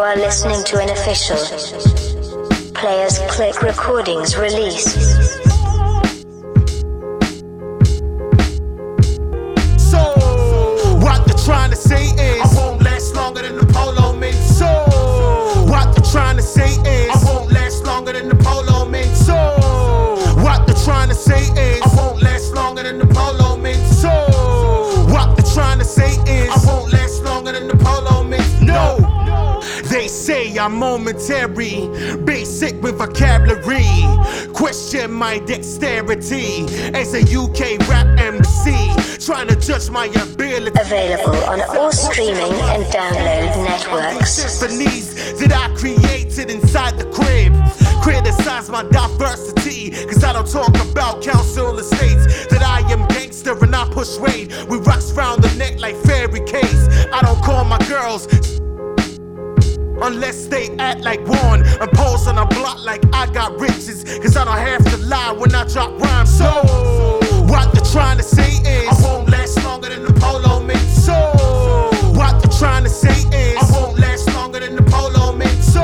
are 0.00 0.16
listening 0.16 0.64
to 0.64 0.80
an 0.80 0.88
official 0.90 1.36
Players 2.72 3.18
Click 3.28 3.60
Recordings 3.62 4.36
release. 4.36 4.94
So, 9.76 10.00
what 11.00 11.26
they're 11.26 11.44
trying 11.44 11.70
to 11.70 11.76
say 11.76 12.06
is, 12.06 12.40
I 12.40 12.54
won't 12.54 12.82
last 12.82 13.14
longer 13.14 13.42
than 13.42 13.56
the 13.58 13.66
polo 13.66 14.12
mint. 14.16 14.36
So, 14.36 14.66
what 15.66 15.94
they're 15.94 16.10
trying 16.10 16.36
to 16.36 16.42
say 16.42 16.70
is, 16.70 17.10
I 17.10 17.18
won't 17.24 17.52
last 17.52 17.84
longer 17.84 18.12
than 18.12 18.28
the 18.28 18.36
polo 18.36 18.88
mint. 18.88 19.16
So, 19.16 19.34
what 20.42 20.66
they're 20.66 20.84
trying 20.84 21.08
to 21.08 21.14
say 21.14 21.42
is, 21.60 21.82
say 30.42 30.58
I'm 30.58 30.74
momentary, 30.76 31.88
basic 32.24 32.80
with 32.82 32.98
vocabulary. 32.98 33.84
Question 34.52 35.12
my 35.12 35.38
dexterity 35.38 36.64
as 36.94 37.14
a 37.14 37.22
UK 37.22 37.78
rap 37.88 38.06
MC. 38.18 38.72
Trying 39.24 39.48
to 39.48 39.56
judge 39.56 39.90
my 39.90 40.06
ability. 40.06 40.78
Available 40.80 41.44
on 41.44 41.60
all 41.76 41.92
streaming 41.92 42.52
and 42.74 42.84
download 42.84 43.64
networks. 43.64 44.32
Symphonies 44.32 45.38
that 45.40 45.52
I 45.52 45.74
created 45.76 46.50
inside 46.50 46.98
the 46.98 47.06
crib. 47.06 47.52
Criticize 48.02 48.68
my 48.68 48.82
diversity, 48.90 49.90
cause 50.06 50.24
I 50.24 50.32
don't 50.32 50.50
talk 50.50 50.74
about 50.90 51.22
council 51.22 51.78
estates. 51.78 52.46
That 52.46 52.62
I 52.62 52.80
am 52.92 53.06
gangster 53.08 53.56
and 53.62 53.74
I 53.74 53.88
push 53.90 54.18
weight 54.18 54.48
with 54.68 54.86
rocks 54.86 55.12
round 55.12 55.44
the 55.44 55.54
neck 55.56 55.78
like 55.78 55.96
fairy 55.96 56.40
case. 56.40 56.88
I 57.12 57.20
don't 57.22 57.40
call 57.44 57.64
my 57.64 57.78
girls 57.86 58.26
Unless 60.02 60.46
they 60.46 60.68
act 60.78 61.02
like 61.02 61.24
one 61.28 61.62
and 61.64 61.90
pose 61.92 62.26
on 62.26 62.36
a 62.36 62.46
block 62.46 62.84
like 62.84 63.02
I 63.14 63.32
got 63.32 63.58
riches. 63.60 64.02
Cause 64.20 64.36
I 64.36 64.44
don't 64.44 64.58
have 64.58 64.84
to 64.90 64.96
lie 65.06 65.32
when 65.32 65.54
I 65.54 65.64
drop 65.64 65.98
rhymes. 66.00 66.36
So, 66.36 66.50
what 67.46 67.72
they're 67.72 67.84
trying 67.92 68.16
to 68.16 68.24
say 68.24 68.50
is, 68.50 68.88
I 68.88 69.00
won't 69.02 69.28
last 69.28 69.62
longer 69.64 69.90
than 69.90 70.02
the 70.04 70.12
polo 70.14 70.60
mint. 70.60 70.80
So, 70.80 71.14
what 72.18 72.42
they're 72.42 72.58
trying 72.58 72.82
to 72.82 72.90
say 72.90 73.14
is, 73.30 73.62
I 73.62 73.70
won't 73.72 73.96
last 74.00 74.26
longer 74.34 74.58
than 74.58 74.74
the 74.74 74.82
polo 74.82 75.36
mint. 75.36 75.62
So, 75.62 75.82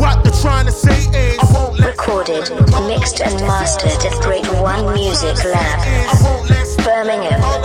what 0.00 0.24
they're 0.24 0.32
trying 0.40 0.64
to 0.64 0.72
say 0.72 1.00
is, 1.12 1.38
I 1.38 1.52
won't 1.52 1.78
last 1.78 1.98
Recorded, 1.98 2.50
mixed 2.88 3.20
and 3.20 3.34
mastered 3.46 3.92
at 4.10 4.22
Great 4.22 4.46
One 4.62 4.94
Music 4.94 5.44
Lab, 5.44 5.80
I 6.08 6.18
won't 6.24 6.48
last 6.48 6.78
Birmingham. 6.78 7.62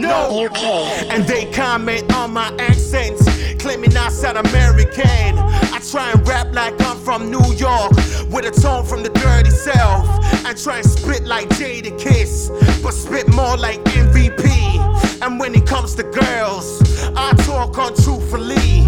No. 0.00 0.46
UK. 0.46 0.62
And 1.10 1.24
they 1.24 1.50
comment 1.52 2.12
on 2.14 2.32
my 2.32 2.54
accents, 2.58 3.22
claiming 3.70 3.96
I 3.96 4.08
sound 4.08 4.36
American. 4.36 5.38
I 5.38 5.78
try 5.92 6.10
and 6.10 6.26
rap 6.26 6.52
like 6.52 6.74
I'm 6.80 6.98
from 6.98 7.30
New 7.30 7.54
York, 7.54 7.92
with 8.28 8.44
a 8.44 8.50
tone 8.50 8.84
from 8.84 9.04
the 9.04 9.10
dirty 9.10 9.50
South. 9.50 10.04
I 10.44 10.54
try 10.54 10.78
and 10.78 10.86
spit 10.86 11.24
like 11.24 11.48
Jadakiss, 11.50 12.50
but 12.82 12.92
spit 12.92 13.32
more 13.32 13.56
like 13.56 13.78
MVP. 13.84 15.22
And 15.22 15.38
when 15.38 15.54
it 15.54 15.68
comes 15.68 15.94
to 15.96 16.02
girls, 16.02 16.82
I 17.14 17.32
talk 17.46 17.78
untruthfully. 17.78 18.82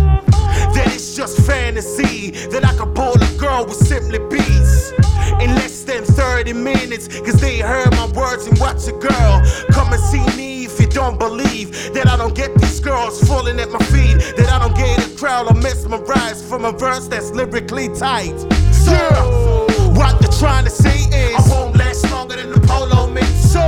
That 0.75 0.91
it's 0.92 1.14
just 1.14 1.38
fantasy 1.47 2.33
that 2.50 2.64
I 2.64 2.75
could 2.77 2.92
pull 2.92 3.14
a 3.14 3.38
girl 3.38 3.64
with 3.64 3.77
simply 3.77 4.19
beats 4.30 4.91
in 5.42 5.55
less 5.55 5.84
than 5.84 6.05
30 6.05 6.55
minutes. 6.55 7.06
Cause 7.20 7.41
they 7.41 7.60
heard 7.60 7.92
my 7.92 8.06
words 8.12 8.47
and 8.47 8.58
watch 8.58 8.88
a 8.88 8.92
girl. 8.92 9.42
Come 9.70 9.92
and 9.92 10.03
see 10.03 10.25
me 10.36 10.64
if 10.64 10.80
you 10.80 10.86
don't 10.88 11.19
believe 11.19 11.94
that 11.94 12.08
I 12.08 12.16
don't 12.16 12.34
get 12.34 12.55
these 12.58 12.80
girls 12.80 13.22
falling 13.28 13.60
at 13.60 13.70
my 13.70 13.78
feet. 13.86 14.16
That 14.36 14.48
I 14.48 14.61
don't 15.44 15.60
get 15.60 15.75
a 15.75 15.76
crowd 15.84 16.03
mesmerized 16.03 16.44
from 16.44 16.64
a 16.64 16.72
verse 16.72 17.06
that's 17.08 17.30
lyrically 17.30 17.88
tight. 17.88 18.34
Yeah, 18.86 19.25
what 19.94 20.20
they're 20.20 20.30
trying 20.38 20.64
to 20.64 20.70
say 20.70 20.98
is, 20.98 21.36
I 21.36 21.48
won't 21.50 21.76
last 21.76 22.10
longer 22.10 22.36
than 22.36 22.50
the 22.50 22.60
polo 22.60 23.06
mint. 23.08 23.26
So, 23.26 23.60